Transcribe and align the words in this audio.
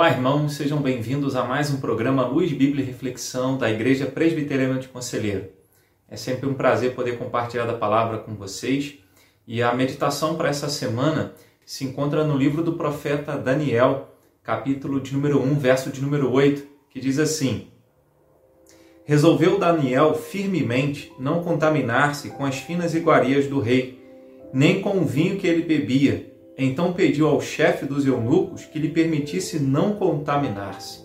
Olá, 0.00 0.12
irmãos, 0.12 0.54
sejam 0.54 0.80
bem-vindos 0.80 1.36
a 1.36 1.44
mais 1.44 1.70
um 1.70 1.78
programa 1.78 2.26
Luz, 2.26 2.50
Bíblia 2.50 2.82
e 2.82 2.86
Reflexão 2.86 3.58
da 3.58 3.70
Igreja 3.70 4.06
Presbiteriana 4.06 4.78
de 4.78 4.88
Conselheiro. 4.88 5.50
É 6.08 6.16
sempre 6.16 6.48
um 6.48 6.54
prazer 6.54 6.94
poder 6.94 7.18
compartilhar 7.18 7.66
da 7.66 7.74
palavra 7.74 8.16
com 8.16 8.34
vocês 8.34 8.94
e 9.46 9.62
a 9.62 9.74
meditação 9.74 10.36
para 10.36 10.48
essa 10.48 10.70
semana 10.70 11.34
se 11.66 11.84
encontra 11.84 12.24
no 12.24 12.34
livro 12.34 12.62
do 12.62 12.78
profeta 12.78 13.36
Daniel, 13.36 14.16
capítulo 14.42 15.02
de 15.02 15.12
número 15.12 15.38
1, 15.38 15.58
verso 15.58 15.90
de 15.90 16.00
número 16.00 16.32
8, 16.32 16.66
que 16.88 16.98
diz 16.98 17.18
assim: 17.18 17.68
Resolveu 19.04 19.58
Daniel 19.58 20.14
firmemente 20.14 21.12
não 21.18 21.44
contaminar-se 21.44 22.30
com 22.30 22.46
as 22.46 22.56
finas 22.56 22.94
iguarias 22.94 23.48
do 23.48 23.60
rei, 23.60 24.02
nem 24.50 24.80
com 24.80 24.96
o 24.96 25.04
vinho 25.04 25.36
que 25.36 25.46
ele 25.46 25.60
bebia 25.60 26.29
então 26.66 26.92
pediu 26.92 27.26
ao 27.26 27.40
chefe 27.40 27.86
dos 27.86 28.06
eunucos 28.06 28.66
que 28.66 28.78
lhe 28.78 28.90
permitisse 28.90 29.58
não 29.58 29.94
contaminar-se. 29.94 31.00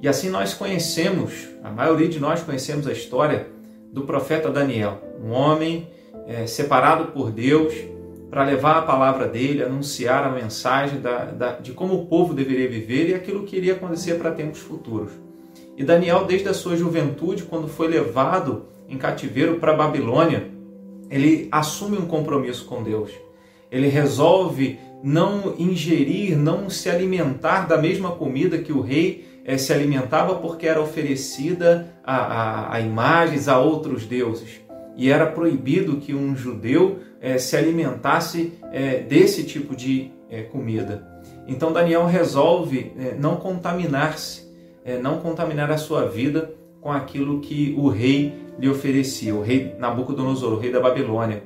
E 0.00 0.08
assim 0.08 0.30
nós 0.30 0.54
conhecemos, 0.54 1.48
a 1.62 1.70
maioria 1.70 2.08
de 2.08 2.18
nós 2.18 2.42
conhecemos 2.42 2.86
a 2.86 2.92
história 2.92 3.48
do 3.92 4.02
profeta 4.02 4.50
Daniel, 4.50 5.02
um 5.22 5.30
homem 5.30 5.88
é, 6.26 6.46
separado 6.46 7.12
por 7.12 7.30
Deus 7.30 7.74
para 8.30 8.44
levar 8.44 8.78
a 8.78 8.82
palavra 8.82 9.28
dele, 9.28 9.62
anunciar 9.62 10.24
a 10.24 10.30
mensagem 10.30 11.00
da, 11.00 11.24
da, 11.26 11.52
de 11.52 11.72
como 11.72 11.94
o 11.94 12.06
povo 12.06 12.32
deveria 12.32 12.68
viver 12.68 13.10
e 13.10 13.14
aquilo 13.14 13.44
que 13.44 13.56
iria 13.56 13.74
acontecer 13.74 14.14
para 14.14 14.30
tempos 14.30 14.60
futuros. 14.60 15.12
E 15.76 15.84
Daniel, 15.84 16.24
desde 16.24 16.48
a 16.48 16.54
sua 16.54 16.76
juventude, 16.76 17.42
quando 17.42 17.68
foi 17.68 17.88
levado 17.88 18.66
em 18.88 18.96
cativeiro 18.96 19.56
para 19.56 19.72
a 19.72 19.76
Babilônia, 19.76 20.48
ele 21.10 21.46
assume 21.52 21.98
um 21.98 22.06
compromisso 22.06 22.64
com 22.64 22.82
Deus 22.82 23.25
ele 23.76 23.88
resolve 23.88 24.78
não 25.02 25.54
ingerir, 25.58 26.36
não 26.36 26.70
se 26.70 26.88
alimentar 26.88 27.68
da 27.68 27.76
mesma 27.76 28.12
comida 28.12 28.58
que 28.58 28.72
o 28.72 28.80
rei 28.80 29.42
eh, 29.44 29.58
se 29.58 29.72
alimentava, 29.72 30.36
porque 30.36 30.66
era 30.66 30.80
oferecida 30.80 31.86
a, 32.02 32.16
a, 32.16 32.74
a, 32.74 32.80
imagens, 32.80 33.48
a 33.48 33.58
outros 33.58 34.06
deuses. 34.06 34.60
E 34.96 35.10
era 35.10 35.26
proibido 35.26 35.98
que 35.98 36.14
um 36.14 36.34
judeu 36.34 37.00
eh, 37.20 37.36
se 37.36 37.54
alimentasse 37.54 38.54
eh, 38.72 39.00
desse 39.00 39.44
tipo 39.44 39.76
de 39.76 40.10
comida. 40.50 41.06
Então 41.46 41.72
Daniel 41.72 42.04
resolve 42.04 42.92
não 43.20 43.36
contaminar-se, 43.36 44.42
não 45.00 45.18
contaminar 45.18 45.70
a 45.70 45.78
sua 45.78 46.04
vida 46.08 46.52
com 46.80 46.90
aquilo 46.90 47.40
que 47.40 47.76
o 47.78 47.86
rei 47.86 48.34
lhe 48.58 48.68
oferecia, 48.68 49.32
o 49.32 49.40
rei 49.40 49.76
Nabucodonosor, 49.78 50.54
o 50.54 50.58
rei 50.58 50.72
da 50.72 50.80
Babilônia. 50.80 51.44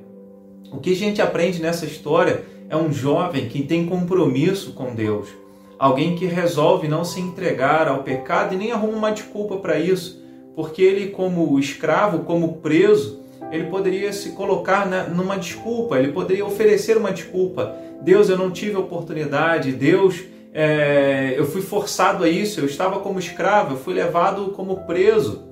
O 0.72 0.78
que 0.78 0.92
a 0.92 0.96
gente 0.96 1.20
aprende 1.20 1.60
nessa 1.60 1.84
história 1.84 2.44
é 2.68 2.76
um 2.76 2.92
jovem 2.92 3.48
que 3.48 3.62
tem 3.62 3.86
compromisso 3.86 4.72
com 4.72 4.94
Deus, 4.94 5.28
alguém 5.76 6.14
que 6.14 6.26
resolve 6.26 6.86
não 6.86 7.04
se 7.04 7.20
entregar 7.20 7.88
ao 7.88 8.04
pecado 8.04 8.54
e 8.54 8.56
nem 8.56 8.70
arruma 8.70 8.96
uma 8.96 9.10
desculpa 9.10 9.56
para 9.56 9.80
isso, 9.80 10.22
porque 10.54 10.80
ele, 10.80 11.08
como 11.08 11.58
escravo, 11.58 12.20
como 12.20 12.58
preso, 12.58 13.20
ele 13.50 13.64
poderia 13.64 14.12
se 14.12 14.30
colocar 14.30 14.86
numa 15.08 15.36
desculpa, 15.36 15.98
ele 15.98 16.12
poderia 16.12 16.46
oferecer 16.46 16.96
uma 16.96 17.10
desculpa. 17.10 17.74
Deus, 18.00 18.28
eu 18.28 18.38
não 18.38 18.50
tive 18.50 18.76
oportunidade, 18.76 19.72
Deus, 19.72 20.22
é, 20.54 21.34
eu 21.36 21.46
fui 21.46 21.62
forçado 21.62 22.22
a 22.22 22.28
isso, 22.28 22.60
eu 22.60 22.66
estava 22.66 23.00
como 23.00 23.18
escravo, 23.18 23.74
eu 23.74 23.78
fui 23.78 23.92
levado 23.92 24.52
como 24.52 24.86
preso, 24.86 25.42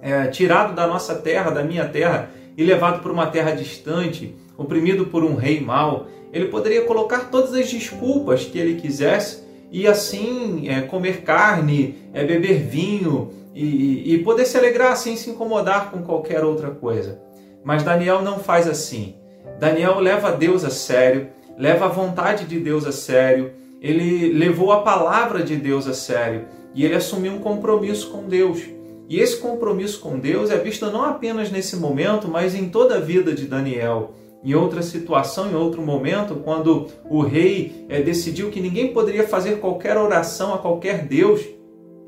é, 0.00 0.26
tirado 0.28 0.74
da 0.74 0.86
nossa 0.86 1.14
terra, 1.16 1.50
da 1.50 1.62
minha 1.62 1.84
terra, 1.84 2.30
e 2.56 2.64
levado 2.64 3.02
para 3.02 3.12
uma 3.12 3.26
terra 3.26 3.50
distante 3.50 4.34
oprimido 4.56 5.06
por 5.06 5.24
um 5.24 5.34
rei 5.34 5.60
mau, 5.60 6.06
ele 6.32 6.46
poderia 6.46 6.82
colocar 6.82 7.30
todas 7.30 7.54
as 7.54 7.70
desculpas 7.70 8.44
que 8.44 8.58
ele 8.58 8.80
quisesse 8.80 9.44
e 9.70 9.86
assim 9.86 10.68
é, 10.68 10.82
comer 10.82 11.22
carne, 11.22 11.96
é, 12.12 12.24
beber 12.24 12.60
vinho 12.60 13.30
e, 13.54 14.14
e 14.14 14.18
poder 14.18 14.44
se 14.44 14.56
alegrar 14.56 14.96
sem 14.96 15.16
se 15.16 15.30
incomodar 15.30 15.90
com 15.90 16.02
qualquer 16.02 16.44
outra 16.44 16.70
coisa. 16.70 17.20
Mas 17.62 17.82
Daniel 17.82 18.22
não 18.22 18.38
faz 18.38 18.68
assim. 18.68 19.14
Daniel 19.58 20.00
leva 20.00 20.32
Deus 20.32 20.64
a 20.64 20.70
sério, 20.70 21.28
leva 21.56 21.86
a 21.86 21.88
vontade 21.88 22.44
de 22.44 22.58
Deus 22.58 22.84
a 22.86 22.92
sério, 22.92 23.52
ele 23.80 24.32
levou 24.32 24.72
a 24.72 24.82
palavra 24.82 25.42
de 25.42 25.56
Deus 25.56 25.86
a 25.86 25.94
sério 25.94 26.46
e 26.74 26.84
ele 26.84 26.94
assumiu 26.94 27.32
um 27.32 27.38
compromisso 27.38 28.10
com 28.10 28.26
Deus. 28.26 28.60
E 29.08 29.20
esse 29.20 29.36
compromisso 29.36 30.00
com 30.00 30.18
Deus 30.18 30.50
é 30.50 30.56
visto 30.56 30.90
não 30.90 31.04
apenas 31.04 31.50
nesse 31.50 31.76
momento, 31.76 32.26
mas 32.26 32.54
em 32.54 32.68
toda 32.68 32.96
a 32.96 33.00
vida 33.00 33.32
de 33.32 33.46
Daniel 33.46 34.14
em 34.44 34.54
outra 34.54 34.82
situação, 34.82 35.50
em 35.50 35.54
outro 35.54 35.80
momento, 35.80 36.34
quando 36.36 36.88
o 37.08 37.22
rei 37.22 37.86
é, 37.88 38.02
decidiu 38.02 38.50
que 38.50 38.60
ninguém 38.60 38.92
poderia 38.92 39.26
fazer 39.26 39.58
qualquer 39.58 39.96
oração 39.96 40.52
a 40.52 40.58
qualquer 40.58 41.06
Deus, 41.06 41.40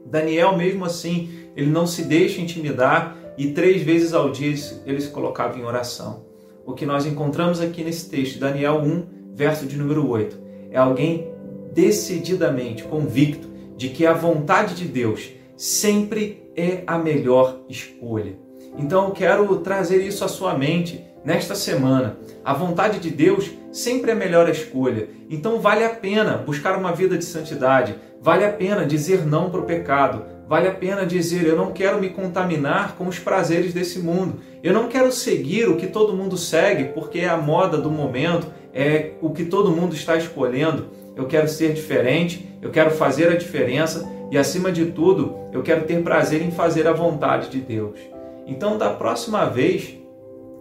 Daniel, 0.05 0.57
mesmo 0.57 0.85
assim, 0.85 1.31
ele 1.57 1.71
não 1.71 1.87
se 1.87 2.03
deixa 2.03 2.41
intimidar 2.41 3.17
e 3.39 3.53
três 3.53 3.83
vezes 3.83 4.13
ao 4.13 4.31
dia 4.31 4.55
ele 4.85 5.01
se 5.01 5.09
colocava 5.09 5.59
em 5.59 5.65
oração. 5.65 6.27
O 6.67 6.75
que 6.75 6.85
nós 6.85 7.07
encontramos 7.07 7.61
aqui 7.61 7.83
nesse 7.83 8.11
texto, 8.11 8.39
Daniel 8.39 8.83
1, 8.83 9.07
verso 9.35 9.67
de 9.67 9.77
número 9.77 10.09
8, 10.09 10.39
é 10.71 10.77
alguém 10.77 11.29
decididamente 11.73 12.85
convicto 12.85 13.49
de 13.77 13.89
que 13.89 14.05
a 14.05 14.13
vontade 14.13 14.75
de 14.75 14.87
Deus 14.87 15.31
sempre 15.57 16.51
é 16.55 16.83
a 16.87 16.99
melhor 16.99 17.61
escolha. 17.69 18.39
Então 18.79 19.07
eu 19.07 19.11
quero 19.13 19.57
trazer 19.61 20.03
isso 20.03 20.25
à 20.25 20.29
sua 20.29 20.57
mente 20.57 21.03
nesta 21.27 21.57
semana. 21.57 22.17
A 22.45 22.55
vontade 22.55 23.01
de 23.01 23.11
Deus 23.11 23.51
sempre 23.73 24.11
é 24.11 24.15
a 24.15 24.17
melhor 24.17 24.49
escolha. 24.49 25.09
Então 25.29 25.59
vale 25.59 25.85
a 25.85 25.91
pena 25.91 26.37
buscar 26.37 26.79
uma 26.79 26.93
vida 26.93 27.19
de 27.19 27.25
santidade, 27.25 27.97
vale 28.23 28.45
a 28.45 28.53
pena 28.53 28.87
dizer 28.87 29.27
não 29.27 29.51
para 29.51 29.61
o 29.61 29.65
pecado, 29.65 30.23
vale 30.49 30.69
a 30.69 30.73
pena 30.73 31.05
dizer 31.05 31.45
eu 31.45 31.57
não 31.57 31.73
quero 31.73 32.01
me 32.01 32.11
contaminar 32.11 32.95
com 32.95 33.09
os 33.09 33.19
prazeres 33.19 33.75
desse 33.75 33.99
mundo. 33.99 34.39
Eu 34.63 34.73
não 34.73 34.87
quero 34.89 35.11
seguir 35.11 35.69
o 35.69 35.77
que 35.77 35.89
todo 35.89 36.15
mundo 36.15 36.37
segue 36.37 36.85
porque 36.85 37.19
é 37.19 37.29
a 37.29 37.37
moda 37.37 37.77
do 37.77 37.91
momento, 37.91 38.47
é 38.73 39.11
o 39.21 39.31
que 39.31 39.47
todo 39.47 39.73
mundo 39.73 39.97
está 39.97 40.17
escolhendo. 40.17 40.87
Eu 41.17 41.27
quero 41.27 41.49
ser 41.49 41.73
diferente, 41.73 42.49
eu 42.63 42.71
quero 42.71 42.93
fazer 42.93 43.29
a 43.29 43.37
diferença 43.37 44.09
e 44.31 44.39
acima 44.39 44.71
de 44.71 44.87
tudo, 44.87 45.37
eu 45.53 45.63
quero 45.63 45.85
ter 45.85 46.03
prazer 46.05 46.41
em 46.41 46.53
fazer 46.53 46.87
a 46.87 46.93
vontade 46.93 47.49
de 47.49 47.59
Deus. 47.59 47.99
Então, 48.47 48.79
da 48.79 48.91
próxima 48.91 49.45
vez 49.47 49.97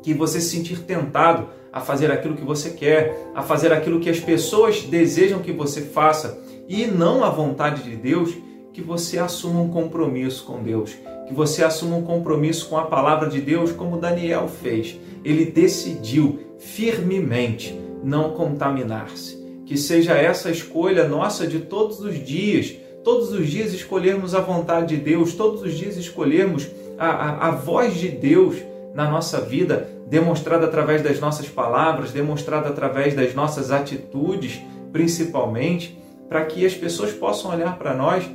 que 0.06 0.14
você 0.14 0.40
se 0.40 0.52
sentir 0.52 0.84
tentado 0.84 1.48
a 1.74 1.82
fazer 1.82 2.12
aquilo 2.12 2.36
que 2.36 2.46
você 2.46 2.70
quer, 2.70 3.32
a 3.34 3.42
fazer 3.42 3.74
aquilo 3.74 4.00
que 4.00 4.08
as 4.08 4.20
pessoas 4.20 4.84
desejam 4.84 5.40
que 5.40 5.52
você 5.52 5.82
faça 5.82 6.40
e 6.70 6.86
não 6.86 7.24
a 7.24 7.30
vontade 7.32 7.82
de 7.82 7.96
Deus, 7.96 8.38
que 8.72 8.84
você 8.84 9.18
assuma 9.18 9.62
um 9.62 9.70
compromisso 9.70 10.46
com 10.46 10.62
Deus, 10.62 10.92
que 11.28 11.34
você 11.34 11.64
assuma 11.64 11.98
um 11.98 12.04
compromisso 12.04 12.70
com 12.70 12.78
a 12.78 12.86
palavra 12.86 13.28
de 13.28 13.42
Deus, 13.42 13.72
como 13.72 14.00
Daniel 14.00 14.48
fez. 14.48 14.96
Ele 15.24 15.44
decidiu 15.46 16.40
firmemente 16.60 17.76
não 18.04 18.34
contaminar-se. 18.34 19.44
Que 19.66 19.76
seja 19.76 20.14
essa 20.14 20.50
a 20.50 20.52
escolha 20.52 21.08
nossa 21.08 21.48
de 21.48 21.62
todos 21.62 22.00
os 22.00 22.24
dias, 22.24 22.76
todos 23.04 23.32
os 23.32 23.48
dias 23.48 23.74
escolhermos 23.74 24.36
a 24.36 24.40
vontade 24.40 24.96
de 24.96 25.02
Deus, 25.02 25.34
todos 25.34 25.64
os 25.64 25.74
dias 25.74 25.98
escolhermos 25.98 26.68
a, 26.96 27.08
a, 27.08 27.48
a 27.48 27.52
voz 27.52 27.96
de 27.96 28.10
Deus 28.10 28.56
na 28.94 29.10
nossa 29.10 29.42
vida, 29.42 29.95
demonstrada 30.08 30.66
através 30.66 31.02
das 31.02 31.20
nossas 31.20 31.50
palavras, 31.50 32.12
demonstrada 32.12 32.70
através 32.70 33.16
das 33.16 33.34
nossas 33.34 33.72
atitudes, 33.72 34.62
principalmente, 34.92 36.00
para 36.30 36.46
que 36.46 36.66
as 36.66 36.74
pessoas 36.74 37.12
possam 37.12 37.52
olhar 37.52 37.78
para 37.78 37.94
nós 37.94 38.30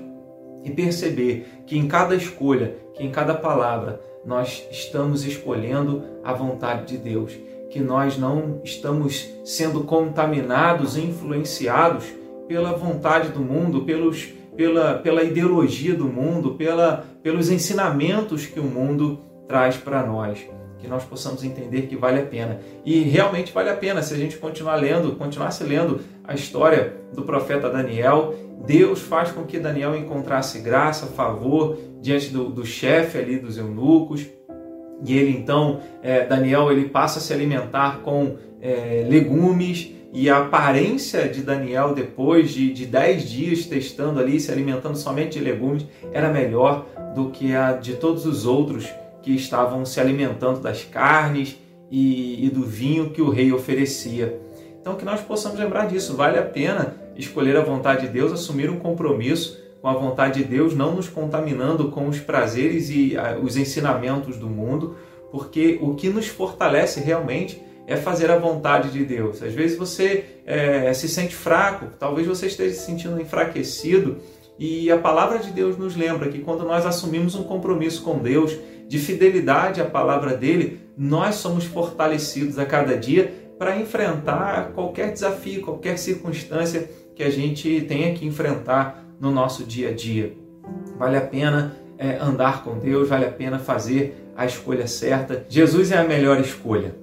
e 0.65 0.71
perceber 0.71 1.47
que 1.67 1.79
em 1.79 1.87
cada 1.89 2.15
escolha, 2.15 2.77
que 2.95 3.05
em 3.05 3.11
cada 3.11 3.35
palavra, 3.35 4.01
nós 4.25 4.67
estamos 4.71 5.25
escolhendo 5.25 6.03
a 6.23 6.33
vontade 6.33 6.87
de 6.87 6.99
Deus, 6.99 7.33
que 7.71 7.81
nós 7.81 8.19
não 8.19 8.61
estamos 8.63 9.29
sendo 9.45 9.85
contaminados, 9.85 10.97
influenciados 10.97 12.05
pela 12.47 12.73
vontade 12.73 13.29
do 13.29 13.41
mundo, 13.41 13.83
pelos, 13.83 14.29
pela, 14.57 14.95
pela 14.95 15.23
ideologia 15.23 15.95
do 15.95 16.07
mundo, 16.07 16.55
pela, 16.57 17.05
pelos 17.23 17.49
ensinamentos 17.49 18.45
que 18.45 18.61
o 18.61 18.65
mundo 18.65 19.21
traz 19.47 19.77
para 19.77 20.05
nós. 20.05 20.39
Que 20.81 20.89
nós 20.89 21.05
possamos 21.05 21.45
entender 21.45 21.83
que 21.83 21.97
vale 21.97 22.21
a 22.21 22.25
pena. 22.25 22.61
E 22.85 23.03
realmente 23.03 23.53
vale 23.53 23.71
a 23.71 23.77
pena 23.77 24.03
se 24.03 24.15
a 24.15 24.17
gente 24.17 24.37
continuar 24.37 24.77
lendo, 24.77 25.17
continuasse 25.17 25.63
lendo 25.65 26.01
a 26.25 26.35
história 26.35 26.97
do 27.13 27.23
profeta 27.23 27.69
Daniel. 27.69 28.35
Deus 28.67 29.01
faz 29.01 29.31
com 29.31 29.45
que 29.45 29.59
Daniel 29.59 29.97
encontrasse 29.97 30.61
graça, 30.61 31.07
favor 31.07 31.77
diante 32.01 32.31
do, 32.31 32.49
do 32.49 32.65
chefe 32.65 33.19
ali 33.19 33.39
dos 33.39 33.59
eunucos. 33.59 34.27
E 35.05 35.17
ele 35.17 35.37
então, 35.37 35.81
é, 36.03 36.27
Daniel, 36.27 36.71
ele 36.71 36.89
passa 36.89 37.19
a 37.19 37.23
se 37.23 37.33
alimentar 37.33 38.01
com 38.03 38.37
é, 38.61 39.07
legumes 39.09 39.95
e 40.13 40.29
a 40.29 40.39
aparência 40.39 41.29
de 41.29 41.43
Daniel 41.43 41.95
depois 41.95 42.51
de, 42.51 42.73
de 42.73 42.85
dez 42.85 43.29
dias 43.31 43.65
testando 43.67 44.19
ali, 44.19 44.41
se 44.41 44.51
alimentando 44.51 44.97
somente 44.97 45.39
de 45.39 45.45
legumes, 45.45 45.87
era 46.13 46.29
melhor 46.29 46.87
do 47.15 47.31
que 47.31 47.55
a 47.55 47.73
de 47.73 47.95
todos 47.95 48.27
os 48.27 48.45
outros 48.45 48.89
que 49.23 49.35
estavam 49.35 49.85
se 49.85 50.01
alimentando 50.01 50.61
das 50.61 50.85
carnes 50.85 51.59
e, 51.91 52.47
e 52.47 52.51
do 52.51 52.63
vinho 52.63 53.11
que 53.11 53.21
o 53.21 53.31
rei 53.31 53.53
oferecia. 53.53 54.41
Então, 54.81 54.97
que 54.97 55.05
nós 55.05 55.21
possamos 55.21 55.59
lembrar 55.59 55.87
disso, 55.87 56.17
vale 56.17 56.39
a 56.39 56.43
pena 56.43 56.95
escolher 57.17 57.57
a 57.57 57.63
vontade 57.63 58.07
de 58.07 58.13
Deus, 58.13 58.33
assumir 58.33 58.71
um 58.71 58.79
compromisso 58.79 59.61
com 59.83 59.89
a 59.89 59.95
vontade 59.95 60.43
de 60.43 60.49
Deus, 60.49 60.75
não 60.75 60.95
nos 60.95 61.09
contaminando 61.09 61.91
com 61.91 62.09
os 62.09 62.19
prazeres 62.19 62.91
e 62.91 63.15
os 63.43 63.57
ensinamentos 63.57 64.37
do 64.37 64.49
mundo, 64.49 64.97
porque 65.31 65.79
o 65.81 65.95
que 65.95 66.09
nos 66.09 66.29
fortalece 66.29 67.01
realmente 67.01 67.63
é 67.87 67.97
fazer 67.97 68.31
a 68.31 68.39
vontade 68.39 68.91
de 68.91 69.05
Deus. 69.05 69.43
Às 69.43 69.53
vezes 69.53 69.77
você 69.77 70.25
é, 70.47 70.93
se 70.93 71.09
sente 71.09 71.35
fraco, 71.35 71.87
talvez 71.99 72.27
você 72.27 72.47
esteja 72.47 72.75
se 72.75 72.87
sentindo 72.87 73.21
enfraquecido, 73.21 74.19
e 74.61 74.93
a 74.93 74.99
palavra 74.99 75.39
de 75.39 75.51
Deus 75.51 75.79
nos 75.79 75.97
lembra 75.97 76.29
que 76.29 76.41
quando 76.41 76.65
nós 76.65 76.85
assumimos 76.85 77.35
um 77.35 77.45
compromisso 77.45 78.03
com 78.03 78.19
Deus, 78.19 78.55
de 78.87 78.99
fidelidade 78.99 79.81
à 79.81 79.87
palavra 79.87 80.37
dele, 80.37 80.81
nós 80.99 81.37
somos 81.37 81.65
fortalecidos 81.65 82.59
a 82.59 82.67
cada 82.67 82.95
dia 82.95 83.33
para 83.59 83.79
enfrentar 83.81 84.73
qualquer 84.75 85.15
desafio, 85.15 85.63
qualquer 85.63 85.97
circunstância 85.99 86.91
que 87.17 87.23
a 87.23 87.31
gente 87.31 87.81
tenha 87.89 88.13
que 88.13 88.27
enfrentar 88.27 89.03
no 89.19 89.31
nosso 89.31 89.65
dia 89.65 89.89
a 89.89 89.95
dia. 89.95 90.37
Vale 90.99 91.17
a 91.17 91.23
pena 91.23 91.75
é, 91.97 92.19
andar 92.19 92.63
com 92.63 92.79
Deus, 92.79 93.09
vale 93.09 93.25
a 93.25 93.33
pena 93.33 93.59
fazer 93.59 94.31
a 94.37 94.45
escolha 94.45 94.87
certa. 94.87 95.43
Jesus 95.49 95.91
é 95.91 95.97
a 95.97 96.05
melhor 96.05 96.39
escolha. 96.39 97.00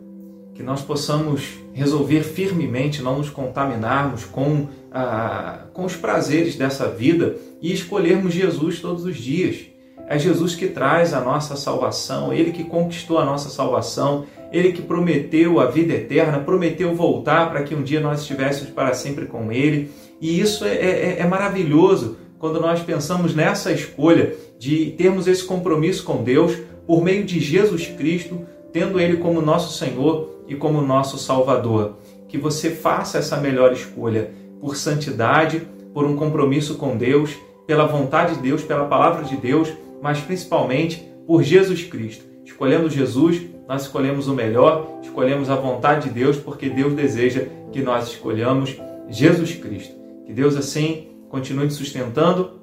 Que 0.58 0.64
nós 0.64 0.82
possamos 0.82 1.44
resolver 1.72 2.24
firmemente 2.24 3.04
não 3.04 3.20
nos 3.20 3.30
contaminarmos 3.30 4.26
com, 4.26 4.66
ah, 4.92 5.66
com 5.72 5.86
os 5.86 5.96
prazeres 5.96 6.56
dessa 6.56 6.90
vida 6.90 7.36
e 7.62 7.72
escolhermos 7.72 8.34
Jesus 8.34 8.80
todos 8.80 9.06
os 9.06 9.18
dias. 9.18 9.68
É 10.10 10.18
Jesus 10.18 10.56
que 10.56 10.66
traz 10.66 11.14
a 11.14 11.22
nossa 11.22 11.56
salvação, 11.56 12.34
Ele 12.34 12.52
que 12.52 12.64
conquistou 12.64 13.20
a 13.20 13.26
nossa 13.26 13.50
salvação, 13.50 14.26
Ele 14.52 14.72
que 14.72 14.82
prometeu 14.82 15.60
a 15.60 15.68
vida 15.68 15.94
eterna, 15.94 16.40
prometeu 16.40 16.96
voltar 16.96 17.52
para 17.52 17.62
que 17.62 17.76
um 17.76 17.84
dia 17.84 18.00
nós 18.00 18.22
estivéssemos 18.22 18.74
para 18.74 18.96
sempre 18.96 19.28
com 19.28 19.52
Ele. 19.52 19.92
E 20.20 20.40
isso 20.40 20.66
é, 20.66 20.74
é, 20.74 21.18
é 21.20 21.28
maravilhoso 21.28 22.18
quando 22.40 22.60
nós 22.60 22.82
pensamos 22.82 23.36
nessa 23.36 23.72
escolha 23.72 24.34
de 24.58 24.88
termos 24.98 25.28
esse 25.28 25.44
compromisso 25.44 26.04
com 26.04 26.24
Deus 26.24 26.58
por 26.88 27.04
meio 27.04 27.24
de 27.24 27.40
Jesus 27.40 27.86
Cristo, 27.86 28.42
tendo 28.74 29.00
Ele 29.00 29.18
como 29.18 29.40
nosso 29.40 29.78
Senhor 29.78 30.37
e 30.48 30.56
como 30.56 30.82
nosso 30.82 31.18
Salvador. 31.18 31.98
Que 32.28 32.38
você 32.38 32.72
faça 32.72 33.18
essa 33.18 33.38
melhor 33.38 33.74
escolha 33.74 34.32
por 34.60 34.76
santidade, 34.76 35.68
por 35.94 36.06
um 36.06 36.16
compromisso 36.16 36.76
com 36.76 36.98
Deus, 36.98 37.36
pela 37.66 37.86
vontade 37.86 38.36
de 38.36 38.42
Deus, 38.42 38.64
pela 38.64 38.86
palavra 38.86 39.24
de 39.26 39.36
Deus, 39.36 39.72
mas 40.02 40.20
principalmente 40.20 41.08
por 41.26 41.44
Jesus 41.44 41.84
Cristo. 41.84 42.26
Escolhendo 42.46 42.90
Jesus, 42.90 43.42
nós 43.68 43.84
escolhemos 43.84 44.28
o 44.28 44.34
melhor, 44.34 45.00
escolhemos 45.02 45.50
a 45.50 45.56
vontade 45.56 46.08
de 46.08 46.14
Deus, 46.14 46.38
porque 46.38 46.70
Deus 46.70 46.94
deseja 46.94 47.46
que 47.72 47.82
nós 47.82 48.08
escolhamos 48.08 48.78
Jesus 49.10 49.54
Cristo. 49.56 49.94
Que 50.26 50.34
Deus 50.34 50.56
assim 50.56 51.10
continue 51.30 51.68
te 51.68 51.74
sustentando 51.74 52.62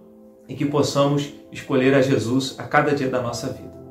e 0.48 0.54
que 0.54 0.64
possamos 0.64 1.32
escolher 1.52 1.94
a 1.94 2.02
Jesus 2.02 2.56
a 2.58 2.64
cada 2.64 2.94
dia 2.94 3.08
da 3.08 3.20
nossa 3.20 3.48
vida. 3.48 3.83